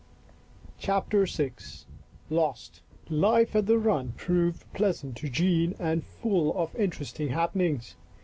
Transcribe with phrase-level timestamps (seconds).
[0.79, 1.51] CHAPTER VI
[2.31, 7.95] "lost!" Life at the run proved pleasant to Jean and full of Interesting happenings.